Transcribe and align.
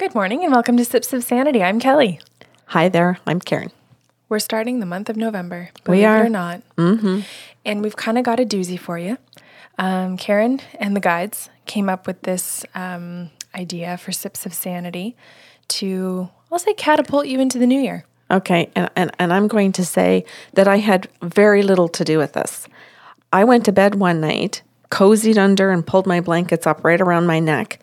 Good 0.00 0.14
morning 0.14 0.42
and 0.44 0.50
welcome 0.50 0.78
to 0.78 0.84
Sips 0.86 1.12
of 1.12 1.22
Sanity. 1.22 1.62
I'm 1.62 1.78
Kelly. 1.78 2.20
Hi 2.68 2.88
there, 2.88 3.18
I'm 3.26 3.38
Karen. 3.38 3.70
We're 4.30 4.38
starting 4.38 4.80
the 4.80 4.86
month 4.86 5.10
of 5.10 5.16
November. 5.18 5.68
We 5.86 6.06
are. 6.06 6.22
it 6.22 6.26
or 6.26 6.30
not. 6.30 6.62
Mm-hmm. 6.76 7.20
And 7.66 7.82
we've 7.82 7.96
kind 7.96 8.16
of 8.16 8.24
got 8.24 8.40
a 8.40 8.46
doozy 8.46 8.80
for 8.80 8.98
you. 8.98 9.18
Um, 9.78 10.16
Karen 10.16 10.62
and 10.78 10.96
the 10.96 11.00
guides 11.00 11.50
came 11.66 11.90
up 11.90 12.06
with 12.06 12.22
this 12.22 12.64
um, 12.74 13.28
idea 13.54 13.98
for 13.98 14.10
Sips 14.10 14.46
of 14.46 14.54
Sanity 14.54 15.16
to, 15.68 16.30
I'll 16.50 16.58
say, 16.58 16.72
catapult 16.72 17.26
you 17.26 17.38
into 17.38 17.58
the 17.58 17.66
new 17.66 17.78
year. 17.78 18.06
Okay, 18.30 18.70
and, 18.74 18.88
and, 18.96 19.10
and 19.18 19.34
I'm 19.34 19.48
going 19.48 19.70
to 19.72 19.84
say 19.84 20.24
that 20.54 20.66
I 20.66 20.78
had 20.78 21.08
very 21.20 21.62
little 21.62 21.88
to 21.88 22.04
do 22.04 22.16
with 22.16 22.32
this. 22.32 22.66
I 23.34 23.44
went 23.44 23.66
to 23.66 23.72
bed 23.72 23.96
one 23.96 24.22
night, 24.22 24.62
cozied 24.90 25.36
under, 25.36 25.70
and 25.70 25.86
pulled 25.86 26.06
my 26.06 26.22
blankets 26.22 26.66
up 26.66 26.84
right 26.84 27.02
around 27.02 27.26
my 27.26 27.38
neck, 27.38 27.80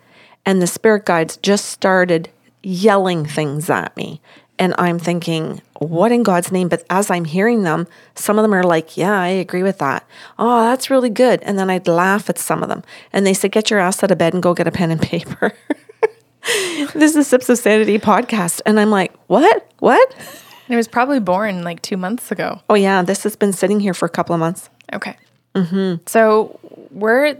and 0.48 0.62
the 0.62 0.66
spirit 0.66 1.06
guides 1.06 1.36
just 1.38 1.66
started 1.66 2.30
yelling 2.64 3.26
things 3.26 3.70
at 3.70 3.96
me. 3.98 4.22
And 4.58 4.74
I'm 4.78 4.98
thinking, 4.98 5.62
what 5.80 6.12
in 6.12 6.24
God's 6.24 6.54
name? 6.54 6.70
But 6.70 6.86
as 6.90 7.12
I'm 7.12 7.26
hearing 7.26 7.64
them, 7.64 7.86
some 8.16 8.40
of 8.40 8.44
them 8.44 8.54
are 8.54 8.64
like, 8.64 8.96
yeah, 8.96 9.20
I 9.20 9.28
agree 9.28 9.62
with 9.62 9.78
that. 9.80 10.08
Oh, 10.40 10.64
that's 10.64 10.90
really 10.90 11.10
good. 11.10 11.44
And 11.44 11.60
then 11.60 11.70
I'd 11.70 11.88
laugh 11.88 12.30
at 12.30 12.40
some 12.40 12.64
of 12.64 12.70
them. 12.70 12.82
And 13.12 13.28
they 13.28 13.34
said, 13.34 13.52
get 13.52 13.70
your 13.70 13.82
ass 13.82 14.02
out 14.04 14.10
of 14.10 14.18
bed 14.18 14.34
and 14.34 14.42
go 14.42 14.54
get 14.54 14.68
a 14.68 14.72
pen 14.72 14.90
and 14.90 15.02
paper. 15.02 15.54
this 16.96 17.18
is 17.18 17.28
Sips 17.28 17.50
of 17.50 17.58
Sanity 17.58 18.00
podcast. 18.00 18.62
And 18.66 18.80
I'm 18.80 18.90
like, 18.90 19.14
what? 19.28 19.70
What? 19.80 20.16
It 20.70 20.78
was 20.78 20.88
probably 20.88 21.20
born 21.20 21.64
like 21.64 21.82
two 21.82 21.98
months 21.98 22.32
ago. 22.32 22.62
Oh, 22.70 22.76
yeah, 22.76 23.02
this 23.02 23.24
has 23.24 23.36
been 23.36 23.52
sitting 23.52 23.82
here 23.82 23.94
for 23.94 24.06
a 24.06 24.10
couple 24.10 24.34
of 24.34 24.40
months. 24.40 24.70
Okay. 24.94 25.18
Mm-hmm. 25.56 26.04
So 26.08 26.58
we're, 27.00 27.36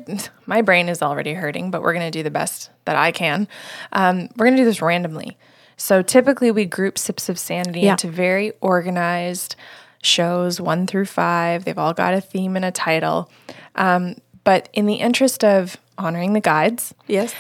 my 0.46 0.62
brain 0.62 0.90
is 0.90 1.02
already 1.02 1.34
hurting, 1.34 1.72
but 1.72 1.82
we're 1.82 1.94
going 1.94 2.06
to 2.10 2.18
do 2.18 2.24
the 2.24 2.32
best 2.32 2.70
that 2.86 2.96
I 2.96 3.12
can. 3.12 3.48
Um, 3.92 4.30
we're 4.38 4.46
going 4.46 4.56
to 4.58 4.62
do 4.62 4.66
this 4.66 4.82
randomly. 4.82 5.38
So 5.78 6.02
typically 6.02 6.52
we 6.52 6.66
group 6.66 6.98
Sips 6.98 7.30
of 7.30 7.38
Sanity 7.38 7.82
Yeah. 7.82 7.92
into 7.92 8.10
very 8.10 8.52
organized 8.62 9.56
shows, 10.02 10.60
one 10.62 10.88
through 10.88 11.06
five. 11.06 11.66
They've 11.66 11.78
all 11.78 11.94
got 11.94 12.14
a 12.14 12.22
theme 12.22 12.56
and 12.56 12.66
a 12.66 12.72
title. 12.72 13.30
Um, 13.76 14.16
but 14.44 14.70
in 14.74 14.86
the 14.86 14.96
interest 14.96 15.44
of 15.44 15.78
honoring 15.98 16.34
the 16.34 16.40
guides, 16.40 16.94
Yes. 17.08 17.34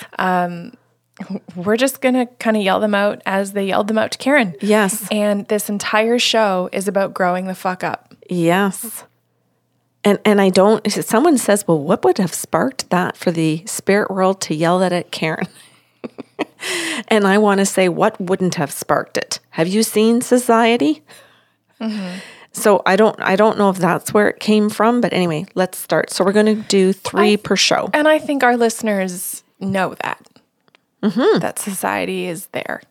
we're 1.55 1.77
just 1.77 2.01
going 2.01 2.13
to 2.15 2.25
kind 2.39 2.55
of 2.57 2.63
yell 2.63 2.79
them 2.79 2.93
out 2.93 3.21
as 3.25 3.53
they 3.53 3.65
yelled 3.67 3.87
them 3.87 3.97
out 3.97 4.11
to 4.11 4.17
Karen. 4.17 4.55
Yes. 4.61 5.07
And 5.09 5.47
this 5.47 5.67
entire 5.69 6.19
show 6.19 6.69
is 6.71 6.87
about 6.87 7.13
growing 7.13 7.47
the 7.47 7.55
fuck 7.55 7.83
up. 7.83 8.13
Yes. 8.29 9.03
And 10.07 10.19
and 10.23 10.39
I 10.39 10.47
don't 10.49 10.89
someone 10.89 11.37
says, 11.37 11.67
well, 11.67 11.79
what 11.79 12.05
would 12.05 12.17
have 12.17 12.33
sparked 12.33 12.89
that 12.91 13.17
for 13.17 13.29
the 13.29 13.63
spirit 13.65 14.09
world 14.09 14.39
to 14.41 14.55
yell 14.55 14.79
that 14.79 14.93
at 14.93 15.11
Karen? 15.11 15.47
and 17.09 17.27
I 17.27 17.37
want 17.37 17.59
to 17.59 17.65
say, 17.65 17.89
what 17.89 18.19
wouldn't 18.21 18.55
have 18.55 18.71
sparked 18.71 19.17
it? 19.17 19.41
Have 19.49 19.67
you 19.67 19.83
seen 19.83 20.21
society? 20.21 21.03
So 22.53 22.81
I 22.85 22.95
don't 22.95 23.19
I 23.19 23.35
don't 23.35 23.57
know 23.57 23.69
if 23.69 23.79
that's 23.79 24.13
where 24.13 24.29
it 24.29 24.39
came 24.39 24.69
from, 24.69 25.01
but 25.01 25.11
anyway, 25.11 25.45
let's 25.55 25.77
start. 25.77 26.09
So 26.09 26.23
we're 26.23 26.31
going 26.31 26.55
to 26.55 26.67
do 26.69 26.93
three 26.93 27.35
per 27.35 27.57
show. 27.57 27.89
And 27.93 28.07
I 28.07 28.17
think 28.17 28.43
our 28.43 28.55
listeners 28.55 29.43
know 29.59 29.93
that. 30.03 30.25
Mm-hmm. 31.03 31.39
That 31.39 31.59
society 31.59 32.27
is 32.27 32.47
there. 32.47 32.81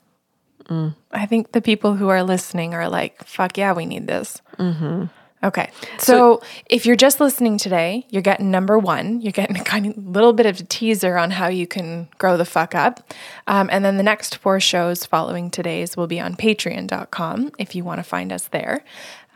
Mm. 0.67 0.95
I 1.13 1.25
think 1.25 1.53
the 1.53 1.63
people 1.63 1.95
who 1.95 2.09
are 2.09 2.23
listening 2.23 2.75
are 2.75 2.89
like, 2.89 3.25
fuck 3.25 3.57
yeah, 3.57 3.73
we 3.73 3.87
need 3.87 4.07
this. 4.07 4.43
Mm-hmm. 4.59 5.07
Okay. 5.45 5.71
So, 5.99 6.41
if 6.71 6.87
you're 6.87 6.97
just 6.97 7.21
listening 7.21 7.59
today, 7.59 8.07
you're 8.09 8.23
getting 8.23 8.51
number 8.51 8.79
one. 8.79 9.21
You're 9.21 9.33
getting 9.33 9.57
a 9.57 9.63
kind 9.63 9.87
of 9.87 9.97
little 9.99 10.33
bit 10.33 10.47
of 10.47 10.59
a 10.61 10.63
teaser 10.65 11.17
on 11.19 11.31
how 11.31 11.49
you 11.49 11.67
can 11.67 12.09
grow 12.19 12.37
the 12.37 12.45
fuck 12.47 12.75
up. 12.75 13.13
Um, 13.47 13.69
and 13.71 13.85
then 13.85 13.97
the 13.97 14.03
next 14.03 14.37
four 14.39 14.61
shows 14.61 15.05
following 15.05 15.51
today's 15.51 15.97
will 15.97 16.07
be 16.07 16.19
on 16.19 16.37
patreon.com. 16.37 17.53
If 17.59 17.75
you 17.75 17.85
want 17.85 17.99
to 17.99 18.03
find 18.03 18.33
us 18.33 18.49
there, 18.49 18.83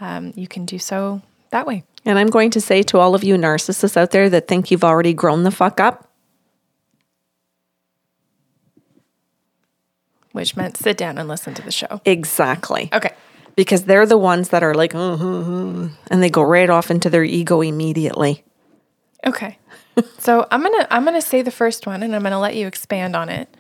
um, 0.00 0.32
you 0.34 0.48
can 0.48 0.64
do 0.64 0.78
so 0.78 1.20
that 1.50 1.66
way. 1.66 1.84
And 2.06 2.18
I'm 2.18 2.28
going 2.28 2.50
to 2.52 2.60
say 2.62 2.82
to 2.84 2.98
all 2.98 3.14
of 3.14 3.22
you 3.22 3.36
narcissists 3.36 3.96
out 3.96 4.10
there 4.10 4.30
that 4.30 4.48
think 4.48 4.70
you've 4.70 4.84
already 4.84 5.12
grown 5.12 5.42
the 5.42 5.50
fuck 5.50 5.80
up, 5.80 6.06
Which 10.32 10.56
meant 10.56 10.76
sit 10.76 10.96
down 10.96 11.18
and 11.18 11.28
listen 11.28 11.54
to 11.54 11.62
the 11.62 11.72
show. 11.72 12.00
exactly. 12.04 12.88
Okay. 12.92 13.10
Because 13.56 13.84
they're 13.84 14.06
the 14.06 14.18
ones 14.18 14.50
that 14.50 14.62
are 14.62 14.74
like, 14.74 14.94
"Uh, 14.94 15.14
uh, 15.14 15.40
uh," 15.40 15.88
and 16.10 16.22
they 16.22 16.30
go 16.30 16.42
right 16.42 16.70
off 16.70 16.90
into 16.90 17.10
their 17.10 17.24
ego 17.24 17.60
immediately. 17.60 18.44
Okay. 19.26 19.58
so 20.18 20.46
I'm 20.50 20.62
gonna 20.62 20.86
I'm 20.90 21.04
gonna 21.04 21.22
say 21.22 21.42
the 21.42 21.50
first 21.50 21.86
one 21.86 22.02
and 22.02 22.14
I'm 22.14 22.22
gonna 22.22 22.40
let 22.40 22.56
you 22.56 22.66
expand 22.66 23.16
on 23.16 23.28
it. 23.28 23.54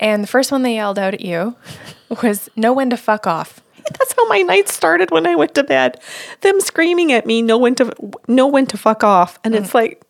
And 0.00 0.22
the 0.22 0.28
first 0.28 0.50
one 0.50 0.62
they 0.62 0.74
yelled 0.74 0.98
out 0.98 1.14
at 1.14 1.20
you 1.20 1.56
was 2.22 2.48
know 2.56 2.72
when 2.72 2.90
to 2.90 2.96
fuck 2.96 3.26
off. 3.26 3.60
That's 3.98 4.14
how 4.16 4.28
my 4.28 4.42
night 4.42 4.68
started 4.68 5.10
when 5.10 5.26
I 5.26 5.34
went 5.34 5.54
to 5.56 5.64
bed. 5.64 6.00
Them 6.40 6.60
screaming 6.60 7.12
at 7.12 7.26
me, 7.26 7.42
know 7.42 7.58
when 7.58 7.74
to 7.76 7.92
know 8.28 8.46
when 8.46 8.66
to 8.66 8.76
fuck 8.76 9.02
off, 9.02 9.38
and 9.42 9.54
it's 9.54 9.74
like, 9.74 10.02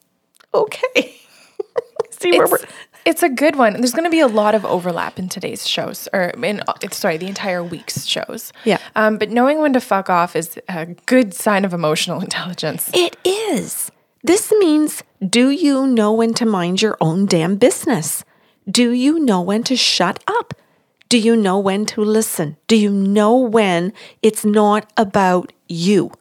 okay, 0.52 1.16
see 2.10 2.32
where 2.32 2.46
we're. 2.46 2.58
It's, 3.04 3.22
a 3.22 3.28
good 3.28 3.56
one. 3.56 3.74
There's 3.74 3.92
going 3.92 4.04
to 4.04 4.10
be 4.10 4.20
a 4.20 4.26
lot 4.26 4.54
of 4.54 4.64
overlap 4.64 5.18
in 5.18 5.28
today's 5.28 5.68
shows, 5.68 6.08
or 6.12 6.30
in 6.30 6.62
sorry, 6.90 7.16
the 7.16 7.26
entire 7.26 7.62
week's 7.62 8.06
shows. 8.06 8.52
Yeah. 8.64 8.78
Um, 8.96 9.18
but 9.18 9.30
knowing 9.30 9.60
when 9.60 9.72
to 9.72 9.80
fuck 9.80 10.10
off 10.10 10.34
is 10.36 10.58
a 10.68 10.86
good 11.06 11.34
sign 11.34 11.64
of 11.64 11.72
emotional 11.72 12.20
intelligence. 12.26 12.90
It 12.94 13.16
is. 13.24 13.90
This 14.24 14.52
means, 14.58 15.02
do 15.28 15.50
you 15.50 15.86
know 15.86 16.12
when 16.12 16.34
to 16.34 16.46
mind 16.46 16.80
your 16.80 16.96
own 17.00 17.26
damn 17.26 17.56
business? 17.56 18.24
Do 18.70 18.90
you 18.92 19.18
know 19.18 19.40
when 19.40 19.64
to 19.64 19.76
shut 19.76 20.22
up? 20.26 20.54
Do 21.08 21.18
you 21.18 21.36
know 21.36 21.58
when 21.58 21.84
to 21.86 22.00
listen? 22.02 22.56
Do 22.68 22.76
you 22.76 22.90
know 22.90 23.36
when 23.36 23.92
it's 24.22 24.44
not 24.44 24.90
about 24.96 25.52
you? 25.68 26.12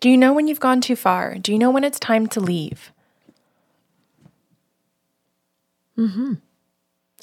Do 0.00 0.08
you 0.08 0.16
know 0.16 0.32
when 0.32 0.46
you've 0.46 0.60
gone 0.60 0.80
too 0.80 0.94
far? 0.94 1.36
Do 1.36 1.52
you 1.52 1.58
know 1.58 1.70
when 1.70 1.82
it's 1.82 1.98
time 1.98 2.28
to 2.28 2.40
leave? 2.40 2.92
Mm-hmm. 5.98 6.34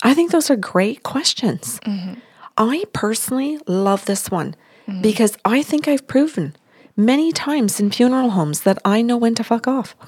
I 0.04 0.14
think 0.14 0.32
those 0.32 0.50
are 0.50 0.56
great 0.56 1.04
questions. 1.04 1.80
Mm-hmm. 1.86 2.16
I 2.58 2.84
personally 2.94 3.60
love 3.68 4.06
this 4.06 4.30
one 4.30 4.56
mm-hmm. 4.88 5.02
because 5.02 5.38
I 5.46 5.64
think 5.64 5.88
I've 5.88 6.08
proven 6.08 6.56
many 6.98 7.32
times 7.32 7.80
in 7.80 7.92
funeral 7.92 8.32
homes 8.32 8.62
that 8.62 8.80
I 8.86 9.02
know 9.02 9.18
when 9.18 9.36
to 9.36 9.44
fuck 9.44 9.68
off. 9.68 9.96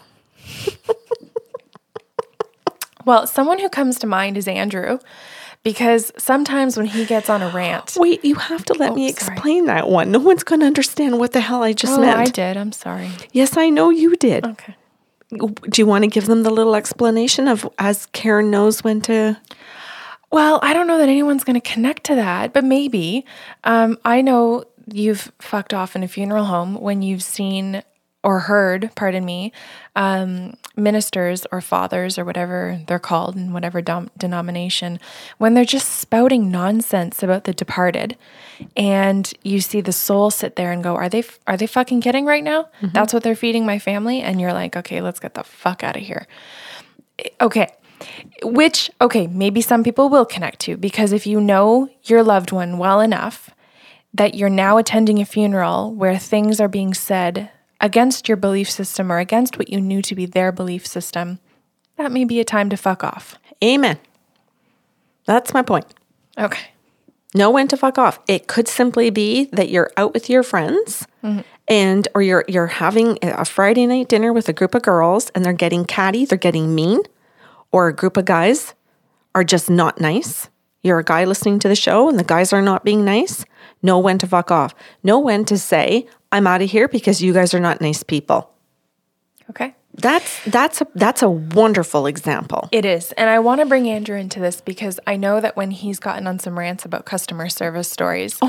Well, 3.07 3.25
someone 3.25 3.59
who 3.59 3.69
comes 3.69 3.97
to 3.99 4.05
mind 4.07 4.35
is 4.35 4.49
Andrew, 4.49 4.99
because 5.63 6.11
sometimes 6.17 6.75
when 6.75 6.87
he 6.87 7.05
gets 7.05 7.29
on 7.29 7.41
a 7.41 7.47
rant, 7.47 7.95
Wait, 7.99 8.23
you 8.25 8.35
have 8.35 8.65
to 8.65 8.73
let 8.73 8.95
me 8.95 9.07
Oh, 9.07 9.11
sorry. 9.13 9.33
explain 9.33 9.65
that 9.67 9.87
one. 9.87 10.11
No 10.11 10.19
one's 10.19 10.43
going 10.43 10.59
to 10.59 10.65
understand 10.67 11.17
what 11.17 11.31
the 11.31 11.39
hell 11.39 11.63
I 11.63 11.71
just 11.71 11.97
oh, 11.97 12.01
meant. 12.01 12.19
I 12.19 12.25
did. 12.25 12.57
I'm 12.57 12.73
sorry. 12.73 13.09
Yes, 13.31 13.55
I 13.55 13.69
know 13.69 13.91
you 13.91 14.17
did. 14.17 14.45
Okay. 14.45 14.75
Do 15.29 15.81
you 15.81 15.85
want 15.85 16.03
to 16.03 16.09
give 16.09 16.27
them 16.27 16.43
the 16.43 16.49
little 16.49 16.75
explanation 16.75 17.47
of 17.47 17.67
as 17.77 18.05
Karen 18.07 18.49
knows 18.49 18.83
when 18.83 19.01
to? 19.01 19.37
Well, 20.31 20.59
I 20.61 20.73
don't 20.73 20.87
know 20.87 20.97
that 20.97 21.09
anyone's 21.09 21.43
going 21.43 21.59
to 21.59 21.69
connect 21.73 22.03
to 22.05 22.15
that, 22.15 22.53
but 22.53 22.63
maybe. 22.63 23.25
Um, 23.63 23.97
I 24.03 24.21
know 24.21 24.65
you've 24.91 25.31
fucked 25.39 25.73
off 25.73 25.95
in 25.95 26.03
a 26.03 26.07
funeral 26.07 26.45
home 26.45 26.75
when 26.75 27.01
you've 27.01 27.23
seen 27.23 27.83
or 28.23 28.39
heard, 28.39 28.91
pardon 28.95 29.23
me, 29.23 29.53
um, 29.95 30.55
ministers 30.75 31.45
or 31.51 31.61
fathers 31.61 32.17
or 32.17 32.25
whatever 32.25 32.79
they're 32.87 32.99
called 32.99 33.35
in 33.35 33.53
whatever 33.53 33.81
dom- 33.81 34.09
denomination, 34.17 34.99
when 35.37 35.53
they're 35.53 35.63
just 35.65 35.87
spouting 35.87 36.51
nonsense 36.51 37.23
about 37.23 37.45
the 37.45 37.53
departed, 37.53 38.17
and 38.75 39.33
you 39.43 39.61
see 39.61 39.81
the 39.81 39.93
soul 39.93 40.29
sit 40.29 40.55
there 40.55 40.71
and 40.71 40.83
go, 40.83 40.95
"Are 40.95 41.09
they 41.09 41.23
are 41.45 41.55
they 41.57 41.67
fucking 41.67 42.01
kidding 42.01 42.25
right 42.25 42.43
now? 42.43 42.67
That's 42.81 43.13
what 43.13 43.23
they're 43.23 43.35
feeding 43.35 43.65
my 43.65 43.79
family," 43.79 44.21
and 44.21 44.41
you're 44.41 44.53
like, 44.53 44.75
"Okay, 44.75 44.99
let's 45.01 45.19
get 45.19 45.35
the 45.35 45.43
fuck 45.43 45.83
out 45.83 45.95
of 45.95 46.01
here." 46.03 46.27
Okay. 47.39 47.67
Which, 48.43 48.91
okay, 49.01 49.25
maybe 49.27 49.61
some 49.61 49.83
people 49.83 50.09
will 50.09 50.25
connect 50.25 50.59
to 50.61 50.77
because 50.77 51.11
if 51.11 51.25
you 51.25 51.41
know 51.41 51.89
your 52.03 52.23
loved 52.23 52.51
one 52.51 52.77
well 52.77 52.99
enough 52.99 53.49
that 54.13 54.35
you're 54.35 54.49
now 54.49 54.77
attending 54.77 55.19
a 55.19 55.25
funeral 55.25 55.93
where 55.93 56.17
things 56.17 56.59
are 56.59 56.67
being 56.67 56.93
said 56.93 57.49
against 57.79 58.27
your 58.27 58.37
belief 58.37 58.69
system 58.69 59.11
or 59.11 59.19
against 59.19 59.57
what 59.57 59.69
you 59.69 59.79
knew 59.79 60.01
to 60.01 60.15
be 60.15 60.25
their 60.25 60.51
belief 60.51 60.85
system, 60.85 61.39
that 61.97 62.11
may 62.11 62.25
be 62.25 62.39
a 62.39 62.45
time 62.45 62.69
to 62.69 62.77
fuck 62.77 63.03
off. 63.03 63.35
Amen. 63.63 63.97
That's 65.25 65.53
my 65.53 65.61
point. 65.61 65.85
Okay. 66.37 66.71
know 67.33 67.51
when 67.51 67.67
to 67.67 67.77
fuck 67.77 67.97
off. 67.97 68.19
It 68.27 68.47
could 68.47 68.67
simply 68.67 69.09
be 69.09 69.45
that 69.53 69.69
you're 69.69 69.91
out 69.97 70.13
with 70.13 70.29
your 70.29 70.43
friends 70.43 71.05
mm-hmm. 71.23 71.41
and 71.67 72.07
or 72.15 72.21
you're 72.21 72.45
you're 72.47 72.67
having 72.67 73.19
a 73.21 73.45
Friday 73.45 73.85
night 73.85 74.07
dinner 74.07 74.31
with 74.31 74.47
a 74.47 74.53
group 74.53 74.73
of 74.73 74.83
girls 74.83 75.29
and 75.35 75.43
they're 75.43 75.53
getting 75.53 75.85
catty, 75.85 76.25
they're 76.25 76.37
getting 76.37 76.73
mean, 76.73 76.99
or 77.71 77.87
a 77.87 77.93
group 77.93 78.17
of 78.17 78.25
guys 78.25 78.73
are 79.35 79.43
just 79.43 79.69
not 79.69 79.99
nice. 79.99 80.49
You're 80.81 80.99
a 80.99 81.03
guy 81.03 81.25
listening 81.25 81.59
to 81.59 81.67
the 81.67 81.75
show 81.75 82.09
and 82.09 82.19
the 82.19 82.23
guys 82.23 82.53
are 82.53 82.61
not 82.61 82.83
being 82.83 83.03
nice. 83.03 83.45
Know 83.81 83.99
when 83.99 84.17
to 84.19 84.27
fuck 84.27 84.51
off. 84.51 84.73
Know 85.03 85.19
when 85.19 85.45
to 85.45 85.57
say, 85.57 86.07
I'm 86.31 86.47
out 86.47 86.61
of 86.61 86.69
here 86.69 86.87
because 86.87 87.21
you 87.21 87.33
guys 87.33 87.53
are 87.53 87.59
not 87.59 87.81
nice 87.81 88.03
people. 88.03 88.51
Okay. 89.49 89.75
That's 89.93 90.43
that's 90.45 90.81
a 90.81 90.87
that's 90.93 91.23
a 91.23 91.29
wonderful 91.29 92.05
example. 92.05 92.69
It 92.71 92.85
is. 92.85 93.11
And 93.13 93.29
I 93.29 93.39
want 93.39 93.61
to 93.61 93.65
bring 93.65 93.89
Andrew 93.89 94.15
into 94.15 94.39
this 94.39 94.61
because 94.61 94.99
I 95.07 95.17
know 95.17 95.41
that 95.41 95.57
when 95.57 95.71
he's 95.71 95.99
gotten 95.99 96.27
on 96.27 96.37
some 96.37 96.57
rants 96.57 96.85
about 96.85 97.05
customer 97.05 97.49
service 97.49 97.89
stories, 97.89 98.39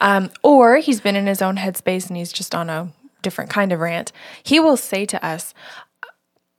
um, 0.00 0.30
or 0.42 0.78
he's 0.78 1.00
been 1.00 1.14
in 1.14 1.28
his 1.28 1.40
own 1.40 1.56
headspace 1.56 2.08
and 2.08 2.16
he's 2.16 2.32
just 2.32 2.56
on 2.56 2.68
a 2.68 2.92
different 3.22 3.50
kind 3.50 3.72
of 3.72 3.78
rant, 3.78 4.10
he 4.42 4.58
will 4.58 4.76
say 4.76 5.06
to 5.06 5.24
us, 5.24 5.54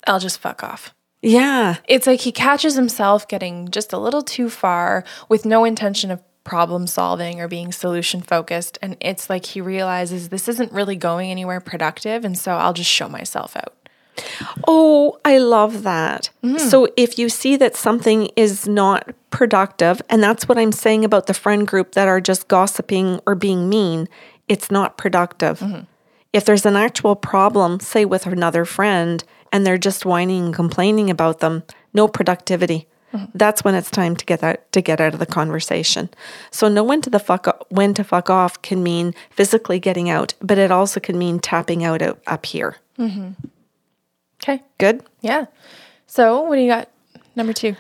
I'll 0.06 0.20
just 0.20 0.40
fuck 0.40 0.64
off. 0.64 0.94
Yeah. 1.22 1.78
It's 1.88 2.08
like 2.08 2.22
he 2.22 2.32
catches 2.32 2.76
himself 2.76 3.28
getting 3.28 3.70
just 3.70 3.94
a 3.94 3.98
little 3.98 4.22
too 4.22 4.50
far 4.50 5.04
with 5.30 5.46
no 5.46 5.66
intention 5.66 6.12
of 6.12 6.22
problem 6.44 6.88
solving 6.88 7.42
or 7.42 7.48
being 7.48 7.72
solution 7.72 8.22
focused. 8.22 8.78
And 8.82 8.96
it's 9.02 9.30
like 9.30 9.46
he 9.46 9.62
realizes 9.62 10.30
this 10.30 10.48
isn't 10.48 10.72
really 10.72 10.96
going 10.96 11.30
anywhere 11.30 11.60
productive. 11.60 12.24
And 12.24 12.38
so 12.38 12.54
I'll 12.54 12.74
just 12.74 12.90
show 12.90 13.10
myself 13.10 13.56
out. 13.58 13.74
Oh, 14.68 15.20
I 15.24 15.38
love 15.38 15.84
that. 15.84 16.30
Mm. 16.44 16.60
So 16.60 16.88
if 16.98 17.20
you 17.20 17.30
see 17.30 17.56
that 17.58 17.76
something 17.76 18.30
is 18.36 18.68
not 18.68 19.14
productive, 19.30 20.02
and 20.10 20.24
that's 20.24 20.48
what 20.48 20.58
I'm 20.58 20.72
saying 20.72 21.06
about 21.06 21.28
the 21.28 21.34
friend 21.34 21.68
group 21.68 21.92
that 21.92 22.08
are 22.08 22.22
just 22.22 22.48
gossiping 22.48 23.20
or 23.28 23.36
being 23.36 23.70
mean, 23.70 24.08
it's 24.48 24.72
not 24.72 24.98
productive. 24.98 25.60
Mm-hmm. 25.60 25.82
If 26.38 26.46
there's 26.46 26.68
an 26.68 26.76
actual 26.76 27.16
problem, 27.16 27.80
say 27.80 28.06
with 28.06 28.28
another 28.28 28.64
friend, 28.64 29.24
and 29.52 29.66
they're 29.66 29.80
just 29.80 30.06
whining 30.06 30.46
and 30.46 30.54
complaining 30.54 31.10
about 31.10 31.40
them, 31.40 31.64
no 31.96 32.08
productivity. 32.08 32.88
Mm-hmm. 33.12 33.32
That's 33.34 33.64
when 33.64 33.74
it's 33.74 33.90
time 33.90 34.16
to 34.16 34.24
get 34.24 34.44
out 34.44 34.72
to 34.74 34.82
get 34.82 35.02
out 35.02 35.14
of 35.16 35.20
the 35.20 35.26
conversation. 35.26 36.10
So 36.52 36.68
know 36.68 36.84
when 36.84 37.02
to 37.02 37.10
the 37.10 37.18
fuck 37.18 37.48
o- 37.48 37.66
when 37.70 37.96
to 37.96 38.04
fuck 38.04 38.30
off 38.30 38.62
can 38.62 38.84
mean 38.84 39.16
physically 39.32 39.80
getting 39.80 40.12
out, 40.12 40.36
but 40.40 40.60
it 40.60 40.70
also 40.70 41.00
can 41.00 41.18
mean 41.18 41.40
tapping 41.40 41.84
out 41.84 42.04
o- 42.04 42.18
up 42.28 42.46
here. 42.46 42.76
Mm-hmm. 43.00 43.30
Okay. 44.44 44.62
Good. 44.78 45.04
Yeah. 45.22 45.46
So 46.06 46.42
what 46.44 46.58
do 46.58 46.62
you 46.62 46.70
got? 46.70 46.88
Number 47.36 47.54
two. 47.54 47.76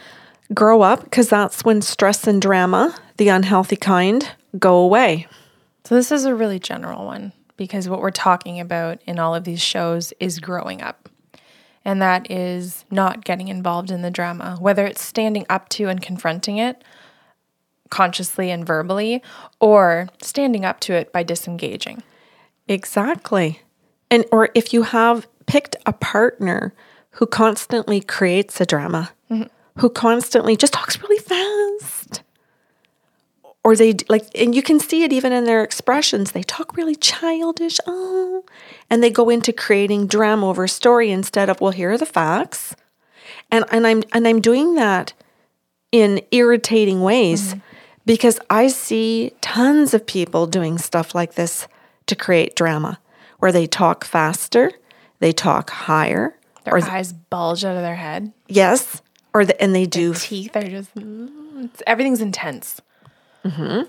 grow 0.56 0.81
up 0.81 1.03
because 1.03 1.30
that's 1.30 1.63
when 1.63 1.83
stress 1.83 2.25
and 2.25 2.42
drama, 2.42 2.95
the 3.18 3.27
unhealthy 3.30 3.75
kind, 3.75 4.31
go 4.57 4.77
away. 4.77 5.27
So 5.83 5.94
this 5.94 6.12
is 6.12 6.25
a 6.25 6.33
really 6.33 6.57
general 6.57 7.06
one 7.06 7.33
because 7.57 7.89
what 7.89 8.01
we're 8.01 8.12
talking 8.12 8.59
about 8.59 9.01
in 9.06 9.19
all 9.19 9.36
of 9.36 9.44
these 9.44 9.62
shows 9.62 10.13
is 10.19 10.39
growing 10.39 10.81
up. 10.81 11.09
And 11.83 12.01
that 12.01 12.30
is 12.30 12.86
not 12.92 13.24
getting 13.24 13.48
involved 13.48 13.92
in 13.92 14.01
the 14.01 14.12
drama, 14.12 14.57
whether 14.59 14.86
it's 14.86 15.01
standing 15.01 15.45
up 15.50 15.69
to 15.69 15.88
and 15.88 16.01
confronting 16.01 16.57
it 16.57 16.83
consciously 17.89 18.51
and 18.51 18.65
verbally, 18.65 19.21
or 19.59 20.09
standing 20.21 20.65
up 20.65 20.80
to 20.81 20.94
it 20.94 21.12
by 21.12 21.24
disengaging. 21.24 22.04
Exactly. 22.68 23.62
And 24.12 24.25
or 24.31 24.50
if 24.53 24.74
you 24.74 24.83
have 24.83 25.27
picked 25.45 25.75
a 25.86 25.94
partner 25.94 26.74
who 27.12 27.25
constantly 27.25 28.01
creates 28.01 28.60
a 28.62 28.65
drama, 28.65 29.12
mm-hmm. 29.30 29.48
who 29.80 29.89
constantly 29.89 30.56
just 30.56 30.74
talks 30.74 31.01
really 31.01 31.19
fast. 31.19 32.21
Or 33.68 33.75
they 33.75 33.96
like, 34.08 34.25
and 34.34 34.56
you 34.56 34.64
can 34.64 34.80
see 34.80 35.04
it 35.04 35.12
even 35.12 35.34
in 35.34 35.44
their 35.44 35.62
expressions. 35.62 36.31
They 36.31 36.44
talk 36.44 36.78
really 36.78 36.96
childish, 36.96 37.80
oh, 37.86 38.46
and 38.90 39.04
they 39.04 39.10
go 39.10 39.30
into 39.30 39.52
creating 39.52 40.08
drama 40.08 40.48
over 40.48 40.69
story 40.69 41.12
instead 41.12 41.50
of, 41.50 41.60
well, 41.60 41.74
here 41.74 41.92
are 41.92 41.98
the 41.98 42.06
facts, 42.06 42.78
and 43.52 43.66
and 43.69 43.86
I'm 43.86 44.04
and 44.14 44.25
I'm 44.25 44.40
doing 44.40 44.75
that 44.75 45.12
in 45.92 46.22
irritating 46.31 47.02
ways 47.02 47.56
because 48.06 48.40
I 48.50 48.69
see 48.69 49.34
tons 49.42 49.94
of 49.94 50.06
people 50.06 50.48
doing 50.48 50.78
stuff 50.78 51.13
like 51.13 51.34
this 51.34 51.68
to 52.06 52.16
create 52.16 52.56
drama 52.56 53.00
where 53.40 53.52
they 53.52 53.68
talk 53.68 54.06
faster, 54.06 54.72
they 55.20 55.34
talk 55.34 55.72
higher, 55.72 56.38
Their 56.63 56.75
or 56.75 56.90
eyes 56.90 57.12
bulge 57.12 57.66
out 57.66 57.75
of 57.75 57.81
their 57.81 57.96
head. 57.96 58.31
yes, 58.48 59.02
or 59.34 59.44
the, 59.44 59.62
and 59.62 59.75
they 59.75 59.86
do 59.86 60.13
Teeth 60.13 60.56
are 60.56 60.63
just, 60.63 60.96
mm, 60.96 61.66
it's, 61.66 61.84
everything's 61.86 62.22
intense. 62.22 62.80
Mm-hmm. 63.48 63.82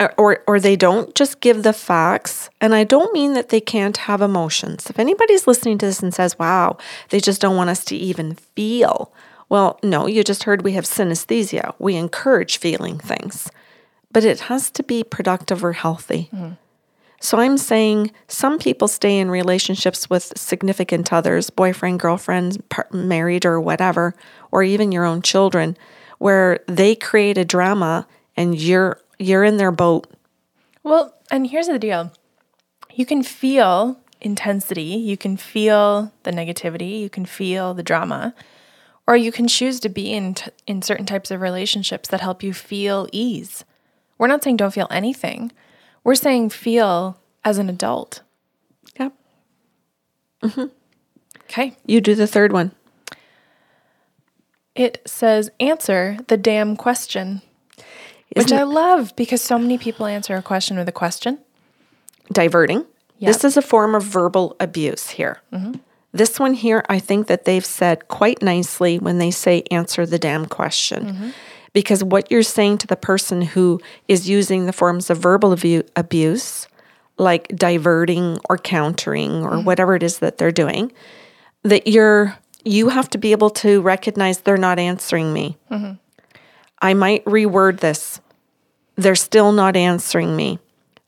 Uh, 0.00 0.08
or 0.16 0.42
or 0.46 0.58
they 0.58 0.76
don't 0.76 1.14
just 1.14 1.40
give 1.40 1.62
the 1.62 1.74
facts. 1.74 2.48
And 2.60 2.74
i 2.74 2.84
don't 2.84 3.12
mean 3.12 3.34
that 3.34 3.50
they 3.50 3.60
can't 3.60 3.96
have 3.98 4.22
emotions. 4.22 4.88
If 4.88 4.98
anybody's 4.98 5.46
listening 5.46 5.76
to 5.78 5.86
this 5.86 6.00
and 6.00 6.14
says 6.14 6.38
wow 6.38 6.78
they 7.10 7.20
just 7.20 7.40
don't 7.40 7.56
want 7.56 7.70
us 7.70 7.84
to 7.86 7.96
even 7.96 8.34
feel 8.34 9.12
well 9.48 9.78
no 9.82 10.06
you 10.06 10.24
just 10.24 10.44
heard 10.44 10.62
we 10.62 10.72
have 10.72 10.84
synesthesia. 10.84 11.74
We 11.78 11.96
encourage 11.96 12.56
feeling 12.58 12.98
things. 12.98 13.50
But 14.12 14.24
it 14.24 14.40
has 14.40 14.70
to 14.72 14.82
be 14.82 15.04
productive 15.04 15.62
or 15.62 15.74
healthy. 15.74 16.30
Mm-hmm. 16.32 16.54
So 17.22 17.38
i'm 17.38 17.58
saying 17.58 18.12
some 18.26 18.58
people 18.58 18.88
stay 18.88 19.18
in 19.18 19.30
relationships 19.30 20.08
with 20.08 20.32
significant 20.36 21.12
others 21.12 21.50
boyfriend 21.50 22.00
girlfriend 22.00 22.66
par- 22.70 22.88
married 22.90 23.44
or 23.44 23.60
whatever 23.60 24.14
or 24.50 24.62
even 24.62 24.90
your 24.90 25.04
own 25.04 25.20
children 25.20 25.76
where 26.18 26.60
they 26.66 26.94
create 26.94 27.36
a 27.36 27.44
drama 27.44 28.06
and 28.40 28.58
you're 28.58 28.98
you're 29.18 29.44
in 29.44 29.58
their 29.58 29.70
boat 29.70 30.06
Well, 30.82 31.14
and 31.30 31.46
here's 31.46 31.66
the 31.66 31.78
deal 31.78 32.12
you 32.92 33.06
can 33.06 33.22
feel 33.22 34.00
intensity, 34.20 34.82
you 34.82 35.16
can 35.16 35.36
feel 35.36 36.12
the 36.24 36.30
negativity, 36.30 37.00
you 37.00 37.10
can 37.10 37.24
feel 37.24 37.74
the 37.74 37.82
drama, 37.82 38.34
or 39.06 39.16
you 39.16 39.32
can 39.32 39.48
choose 39.48 39.80
to 39.80 39.88
be 39.88 40.12
in, 40.12 40.34
t- 40.34 40.50
in 40.66 40.82
certain 40.82 41.06
types 41.06 41.30
of 41.30 41.40
relationships 41.40 42.08
that 42.08 42.20
help 42.20 42.42
you 42.42 42.52
feel 42.52 43.08
ease. 43.12 43.64
We're 44.18 44.26
not 44.26 44.42
saying 44.42 44.56
don't 44.56 44.74
feel 44.74 44.88
anything, 44.90 45.52
we're 46.04 46.14
saying 46.14 46.50
feel 46.50 47.18
as 47.44 47.58
an 47.58 47.68
adult. 47.68 48.22
Yep. 48.98 49.12
Mm-hmm. 50.42 50.64
Okay. 51.44 51.76
You 51.86 52.00
do 52.00 52.14
the 52.14 52.26
third 52.26 52.52
one. 52.52 52.72
It 54.74 55.02
says 55.06 55.50
answer 55.58 56.18
the 56.28 56.36
damn 56.36 56.76
question, 56.76 57.42
which 58.34 58.46
Isn't 58.46 58.58
I 58.58 58.62
love 58.62 59.14
because 59.16 59.42
so 59.42 59.58
many 59.58 59.78
people 59.78 60.06
answer 60.06 60.36
a 60.36 60.42
question 60.42 60.76
with 60.76 60.88
a 60.88 60.92
question. 60.92 61.38
diverting. 62.32 62.86
This 63.20 63.44
is 63.44 63.56
a 63.56 63.62
form 63.62 63.94
of 63.94 64.02
verbal 64.02 64.56
abuse 64.60 65.10
here. 65.10 65.42
Mm-hmm. 65.52 65.74
This 66.12 66.40
one 66.40 66.54
here, 66.54 66.84
I 66.88 66.98
think 66.98 67.26
that 67.26 67.44
they've 67.44 67.64
said 67.64 68.08
quite 68.08 68.42
nicely 68.42 68.98
when 68.98 69.18
they 69.18 69.30
say 69.30 69.62
answer 69.70 70.06
the 70.06 70.18
damn 70.18 70.46
question. 70.46 71.06
Mm-hmm. 71.06 71.30
Because 71.72 72.02
what 72.02 72.30
you're 72.30 72.42
saying 72.42 72.78
to 72.78 72.86
the 72.86 72.96
person 72.96 73.42
who 73.42 73.80
is 74.08 74.28
using 74.28 74.66
the 74.66 74.72
forms 74.72 75.10
of 75.10 75.18
verbal 75.18 75.52
abu- 75.52 75.82
abuse, 75.94 76.66
like 77.18 77.48
diverting 77.48 78.38
or 78.48 78.58
countering 78.58 79.44
or 79.44 79.52
mm-hmm. 79.52 79.64
whatever 79.64 79.94
it 79.94 80.02
is 80.02 80.18
that 80.18 80.38
they're 80.38 80.50
doing, 80.50 80.90
that 81.62 81.86
you're 81.86 82.38
you 82.64 82.88
have 82.88 83.08
to 83.10 83.18
be 83.18 83.32
able 83.32 83.50
to 83.50 83.80
recognize 83.80 84.40
they're 84.40 84.56
not 84.56 84.78
answering 84.78 85.32
me. 85.32 85.56
I 86.80 86.94
might 86.94 87.24
reword 87.24 87.80
this. 87.80 88.20
They're 88.96 89.14
still 89.14 89.52
not 89.52 89.76
answering 89.76 90.36
me. 90.36 90.58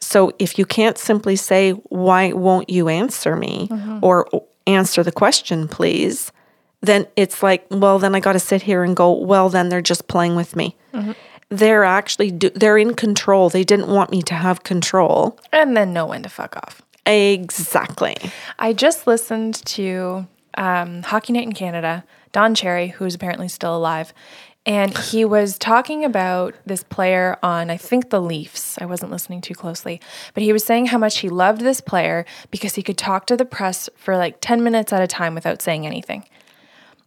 So 0.00 0.33
if 0.38 0.59
you 0.59 0.67
can't 0.67 0.99
simply 0.99 1.37
say, 1.37 1.73
why 1.73 2.33
won't 2.33 2.69
you 2.69 2.88
answer 2.88 3.37
me? 3.37 3.69
Or 4.02 4.29
answer 4.67 5.02
the 5.02 5.12
question, 5.12 5.69
please, 5.69 6.33
then 6.81 7.07
it's 7.14 7.43
like, 7.43 7.64
well, 7.71 7.99
then 7.99 8.14
I 8.14 8.21
got 8.21 8.33
to 8.33 8.41
sit 8.41 8.62
here 8.62 8.83
and 8.83 8.97
go, 8.97 9.12
well, 9.12 9.49
then 9.49 9.69
they're 9.69 9.81
just 9.81 10.09
playing 10.09 10.35
with 10.35 10.57
me. 10.57 10.76
They're 11.49 11.85
actually, 11.85 12.31
do, 12.31 12.50
they're 12.50 12.79
in 12.79 12.95
control. 12.95 13.50
They 13.50 13.62
didn't 13.62 13.88
want 13.88 14.11
me 14.11 14.23
to 14.23 14.35
have 14.35 14.62
control. 14.64 15.38
And 15.52 15.76
then 15.76 15.93
know 15.93 16.07
when 16.07 16.23
to 16.23 16.29
fuck 16.29 16.57
off. 16.57 16.83
Exactly. 17.05 18.17
I 18.59 18.73
just 18.73 19.07
listened 19.07 19.64
to 19.67 20.26
um, 20.57 21.02
Hockey 21.02 21.33
Night 21.33 21.45
in 21.45 21.52
Canada, 21.52 22.05
Don 22.33 22.55
Cherry, 22.55 22.88
who's 22.88 23.14
apparently 23.14 23.49
still 23.49 23.76
alive, 23.76 24.14
and 24.64 24.97
he 24.97 25.25
was 25.25 25.59
talking 25.59 26.04
about 26.04 26.54
this 26.64 26.85
player 26.85 27.37
on, 27.42 27.69
I 27.69 27.76
think, 27.76 28.11
the 28.11 28.21
Leafs. 28.21 28.78
I 28.81 28.85
wasn't 28.87 29.11
listening 29.11 29.40
too 29.40 29.54
closely, 29.54 30.00
but 30.35 30.42
he 30.42 30.52
was 30.52 30.64
saying 30.64 30.87
how 30.87 30.99
much 30.99 31.19
he 31.19 31.28
loved 31.28 31.62
this 31.62 31.81
player 31.81 32.25
because 32.50 32.76
he 32.76 32.83
could 32.83 32.97
talk 32.97 33.26
to 33.26 33.37
the 33.37 33.45
press 33.45 33.90
for 33.97 34.16
like 34.16 34.37
10 34.40 34.62
minutes 34.62 34.92
at 34.92 35.02
a 35.02 35.09
time 35.09 35.35
without 35.35 35.61
saying 35.61 35.85
anything. 35.85 36.25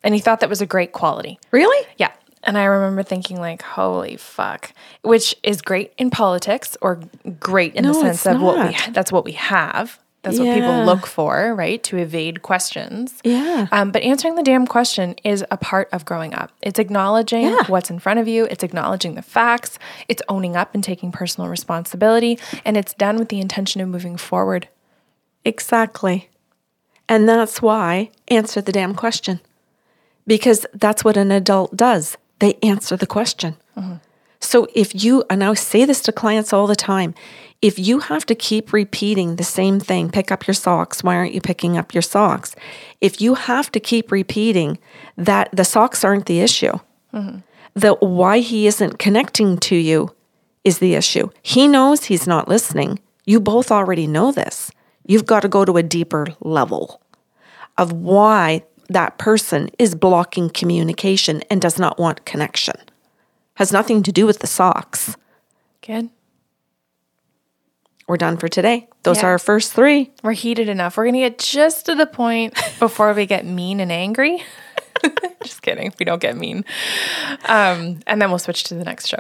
And 0.04 0.14
he 0.14 0.20
thought 0.20 0.42
that 0.42 0.50
was 0.50 0.62
a 0.62 0.66
great 0.66 0.92
quality. 0.92 1.40
Really? 1.52 1.88
Yeah. 1.98 2.12
And 2.44 2.58
I 2.58 2.66
remember 2.66 3.02
thinking, 3.02 3.40
like, 3.40 3.64
holy 3.64 4.18
fuck, 4.18 4.72
which 5.02 5.36
is 5.42 5.62
great 5.62 5.94
in 5.98 6.12
politics 6.12 6.78
or 6.82 7.00
great 7.40 7.74
in 7.74 7.86
the 7.86 7.94
sense 7.94 8.26
of 8.28 8.40
what 8.40 8.68
we, 8.68 8.92
that's 8.92 9.12
what 9.12 9.26
we 9.26 9.32
have. 9.32 9.98
That's 10.26 10.40
what 10.40 10.54
people 10.54 10.84
look 10.86 11.06
for, 11.08 11.54
right? 11.56 11.82
To 11.84 11.98
evade 11.98 12.42
questions. 12.42 13.14
Yeah. 13.24 13.68
Um, 13.72 13.92
but 13.92 14.02
answering 14.02 14.36
the 14.36 14.44
damn 14.44 14.68
question 14.68 15.16
is 15.24 15.46
a 15.52 15.58
part 15.58 15.88
of 15.92 16.04
growing 16.04 16.34
up. 16.34 16.52
It's 16.62 16.80
acknowledging 16.80 17.44
Yeah. 17.44 17.64
what's 17.68 17.90
in 17.90 18.00
front 18.00 18.20
of 18.20 18.28
you, 18.28 18.46
it's 18.50 18.64
acknowledging 18.64 19.16
the 19.16 19.22
facts, 19.22 19.80
it's 20.10 20.22
owning 20.28 20.56
up 20.56 20.74
and 20.74 20.84
taking 20.84 21.12
personal 21.12 21.50
responsibility, 21.50 22.38
and 22.66 22.76
it's 22.76 22.94
done 22.94 23.18
with 23.18 23.30
the 23.30 23.40
intention 23.40 23.82
of 23.82 23.88
moving 23.88 24.18
forward. 24.18 24.68
Exactly. 25.46 26.30
And 27.08 27.30
that's 27.30 27.62
why 27.62 28.10
answer 28.28 28.62
the 28.62 28.72
damn 28.72 28.96
question. 28.96 29.40
Because 30.28 30.66
that's 30.74 31.04
what 31.04 31.18
an 31.18 31.32
adult 31.32 31.78
does. 31.78 32.18
They 32.40 32.56
answer 32.64 32.98
the 32.98 33.06
question. 33.08 33.58
So 34.40 34.68
if 34.76 35.04
you, 35.04 35.24
and 35.30 35.44
I 35.44 35.54
say 35.56 35.86
this 35.86 36.02
to 36.02 36.12
clients 36.12 36.52
all 36.54 36.68
the 36.68 36.76
time, 36.76 37.16
if 37.62 37.80
you 37.80 38.00
have 38.00 38.26
to 38.28 38.36
keep 38.36 38.74
repeating 38.74 39.36
the 39.36 39.44
same 39.44 39.80
thing, 39.80 40.10
pick 40.10 40.32
up 40.32 40.46
your 40.46 40.54
socks, 40.54 41.04
why 41.04 41.16
aren't 41.16 41.34
you 41.34 41.42
picking 41.42 41.78
up 41.78 41.94
your 41.94 42.02
socks? 42.02 42.56
If 43.02 43.22
you 43.22 43.36
have 43.36 43.72
to 43.72 43.80
keep 43.80 44.12
repeating 44.12 44.78
that 45.18 45.50
the 45.52 45.66
socks 45.66 46.04
aren't 46.04 46.26
the 46.26 46.42
issue, 46.42 46.74
mm-hmm. 47.14 47.40
the 47.74 47.94
why 47.96 48.40
he 48.40 48.68
isn't 48.68 49.00
connecting 49.00 49.58
to 49.60 49.76
you 49.76 50.14
is 50.64 50.80
the 50.80 50.96
issue. 50.96 51.30
He 51.42 51.68
knows 51.68 52.06
he's 52.06 52.28
not 52.28 52.48
listening. 52.48 53.00
You 53.26 53.40
both 53.40 53.72
already 53.72 54.08
know 54.08 54.32
this. 54.32 54.72
You've 55.08 55.26
got 55.26 55.42
to 55.42 55.48
go 55.48 55.66
to 55.66 55.78
a 55.78 55.84
deeper 55.84 56.28
level 56.42 57.02
of 57.78 57.92
why 57.92 58.64
that 58.90 59.18
person 59.18 59.70
is 59.80 59.96
blocking 59.96 60.50
communication 60.50 61.42
and 61.50 61.62
does 61.62 61.80
not 61.80 62.00
want 62.00 62.26
connection. 62.26 62.76
Has 63.56 63.72
nothing 63.72 64.04
to 64.04 64.12
do 64.12 64.26
with 64.26 64.40
the 64.40 64.48
socks. 64.48 65.16
Good. 65.82 66.10
We're 68.08 68.18
done 68.18 68.38
for 68.38 68.48
today. 68.48 68.88
Those 69.04 69.18
Yeah. 69.22 69.28
are 69.28 69.30
our 69.32 69.40
first 69.40 69.74
three. 69.74 70.12
We're 70.24 70.34
heated 70.34 70.70
enough. 70.70 70.96
We're 70.98 71.06
going 71.06 71.14
to 71.16 71.20
get 71.22 71.40
just 71.40 71.88
to 71.88 71.96
the 71.96 72.06
point 72.06 72.54
before 72.80 73.14
we 73.14 73.26
get 73.26 73.46
mean 73.46 73.80
and 73.80 73.92
angry. 73.92 74.44
just 75.44 75.62
kidding. 75.64 75.92
We 76.00 76.06
don't 76.06 76.22
get 76.22 76.38
mean. 76.38 76.66
Um, 77.46 78.00
and 78.06 78.22
then 78.22 78.30
we'll 78.30 78.40
switch 78.40 78.64
to 78.66 78.76
the 78.76 78.84
next 78.84 79.08
show. 79.08 79.20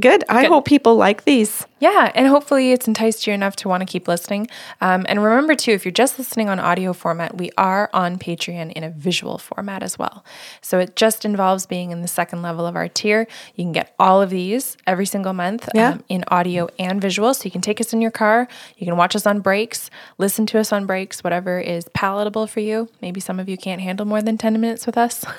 Good. 0.00 0.24
I 0.28 0.44
hope 0.44 0.64
people 0.64 0.96
like 0.96 1.24
these. 1.24 1.66
Yeah, 1.78 2.10
and 2.14 2.26
hopefully 2.28 2.72
it's 2.72 2.86
enticed 2.88 3.26
you 3.26 3.34
enough 3.34 3.56
to 3.56 3.68
want 3.68 3.80
to 3.82 3.84
keep 3.86 4.08
listening. 4.08 4.48
Um, 4.80 5.04
and 5.08 5.22
remember, 5.22 5.54
too, 5.54 5.72
if 5.72 5.84
you're 5.84 5.92
just 5.92 6.18
listening 6.18 6.48
on 6.48 6.58
audio 6.60 6.92
format, 6.92 7.36
we 7.36 7.50
are 7.58 7.90
on 7.92 8.18
Patreon 8.18 8.72
in 8.72 8.84
a 8.84 8.90
visual 8.90 9.36
format 9.36 9.82
as 9.82 9.98
well. 9.98 10.24
So 10.60 10.78
it 10.78 10.96
just 10.96 11.24
involves 11.24 11.66
being 11.66 11.90
in 11.90 12.00
the 12.00 12.08
second 12.08 12.40
level 12.40 12.64
of 12.66 12.76
our 12.76 12.88
tier. 12.88 13.26
You 13.54 13.64
can 13.64 13.72
get 13.72 13.94
all 13.98 14.22
of 14.22 14.30
these 14.30 14.76
every 14.86 15.06
single 15.06 15.32
month 15.32 15.68
Yeah. 15.74 15.90
um, 15.94 16.04
in 16.08 16.24
audio 16.28 16.68
and 16.78 17.00
visual. 17.02 17.34
So 17.34 17.44
you 17.44 17.50
can 17.50 17.60
take 17.60 17.80
us 17.80 17.92
in 17.92 18.00
your 18.00 18.10
car, 18.12 18.48
you 18.78 18.86
can 18.86 18.96
watch 18.96 19.14
us 19.16 19.26
on 19.26 19.40
breaks, 19.40 19.90
listen 20.18 20.46
to 20.46 20.58
us 20.58 20.72
on 20.72 20.86
breaks, 20.86 21.22
whatever 21.22 21.58
is 21.60 21.86
palatable 21.92 22.46
for 22.46 22.60
you. 22.60 22.88
Maybe 23.02 23.20
some 23.20 23.38
of 23.40 23.48
you 23.48 23.56
can't 23.58 23.80
handle 23.80 24.06
more 24.06 24.22
than 24.22 24.38
10 24.38 24.58
minutes 24.60 24.86
with 24.86 24.96
us. 24.96 25.24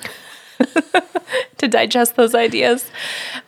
to 1.58 1.68
digest 1.68 2.16
those 2.16 2.34
ideas. 2.34 2.90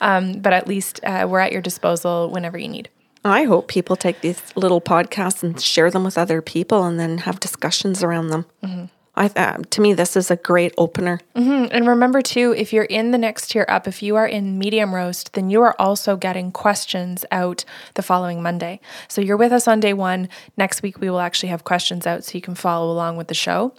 Um, 0.01 0.39
but 0.39 0.53
at 0.53 0.67
least 0.67 0.99
uh, 1.03 1.27
we're 1.29 1.39
at 1.39 1.51
your 1.51 1.61
disposal 1.61 2.29
whenever 2.29 2.57
you 2.57 2.67
need. 2.67 2.89
I 3.23 3.43
hope 3.43 3.67
people 3.67 3.95
take 3.95 4.21
these 4.21 4.41
little 4.55 4.79
podcasts 4.81 5.43
and 5.43 5.59
share 5.61 5.91
them 5.91 6.03
with 6.03 6.17
other 6.17 6.41
people 6.41 6.83
and 6.83 6.99
then 6.99 7.19
have 7.19 7.39
discussions 7.39 8.03
around 8.03 8.29
them. 8.29 8.45
I, 9.17 9.31
uh, 9.35 9.57
to 9.71 9.81
me, 9.81 9.93
this 9.93 10.15
is 10.15 10.29
a 10.29 10.35
great 10.35 10.73
opener. 10.77 11.19
And 11.71 11.87
remember, 11.87 12.21
too, 12.21 12.53
if 12.55 12.71
you're 12.71 12.83
in 12.83 13.09
the 13.11 13.17
next 13.17 13.49
tier 13.49 13.65
up, 13.67 13.87
if 13.87 14.03
you 14.03 14.15
are 14.15 14.27
in 14.27 14.59
medium 14.59 14.93
roast, 14.93 15.33
then 15.33 15.49
you 15.49 15.61
are 15.63 15.75
also 15.79 16.15
getting 16.15 16.51
questions 16.51 17.25
out 17.31 17.65
the 17.95 18.03
following 18.03 18.43
Monday. 18.43 18.79
So 19.07 19.19
you're 19.19 19.35
with 19.35 19.51
us 19.51 19.67
on 19.67 19.79
day 19.79 19.93
one. 19.93 20.29
Next 20.55 20.83
week, 20.83 21.01
we 21.01 21.09
will 21.09 21.19
actually 21.19 21.49
have 21.49 21.63
questions 21.63 22.05
out 22.05 22.23
so 22.23 22.35
you 22.35 22.41
can 22.41 22.53
follow 22.53 22.91
along 22.91 23.17
with 23.17 23.27
the 23.27 23.33
show. 23.33 23.73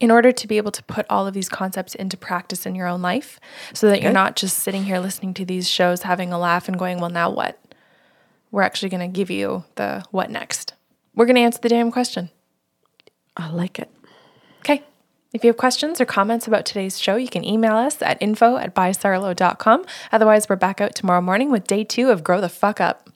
In 0.00 0.10
order 0.10 0.32
to 0.32 0.48
be 0.48 0.56
able 0.56 0.72
to 0.72 0.82
put 0.82 1.06
all 1.08 1.26
of 1.26 1.34
these 1.34 1.48
concepts 1.48 1.94
into 1.94 2.16
practice 2.16 2.66
in 2.66 2.74
your 2.74 2.88
own 2.88 3.00
life, 3.00 3.38
so 3.72 3.88
that 3.88 4.02
you're 4.02 4.12
not 4.12 4.36
just 4.36 4.58
sitting 4.58 4.84
here 4.84 4.98
listening 4.98 5.34
to 5.34 5.44
these 5.44 5.70
shows, 5.70 6.02
having 6.02 6.32
a 6.32 6.38
laugh, 6.38 6.68
and 6.68 6.78
going, 6.78 6.98
Well, 6.98 7.10
now 7.10 7.30
what? 7.30 7.58
We're 8.50 8.62
actually 8.62 8.88
going 8.88 9.08
to 9.08 9.16
give 9.16 9.30
you 9.30 9.64
the 9.76 10.04
what 10.10 10.30
next. 10.30 10.74
We're 11.14 11.26
going 11.26 11.36
to 11.36 11.42
answer 11.42 11.60
the 11.60 11.68
damn 11.68 11.90
question. 11.90 12.30
I 13.36 13.50
like 13.50 13.78
it. 13.78 13.90
Okay. 14.60 14.82
If 15.32 15.42
you 15.42 15.48
have 15.48 15.56
questions 15.56 16.00
or 16.00 16.04
comments 16.04 16.46
about 16.46 16.64
today's 16.64 17.00
show, 17.00 17.16
you 17.16 17.28
can 17.28 17.44
email 17.44 17.76
us 17.76 18.00
at 18.02 18.20
info 18.22 18.56
at 18.56 18.74
buysarlo.com. 18.74 19.84
Otherwise, 20.12 20.48
we're 20.48 20.56
back 20.56 20.80
out 20.80 20.94
tomorrow 20.94 21.20
morning 21.20 21.50
with 21.50 21.66
day 21.66 21.82
two 21.82 22.10
of 22.10 22.22
Grow 22.22 22.40
the 22.40 22.48
Fuck 22.48 22.80
Up. 22.80 23.10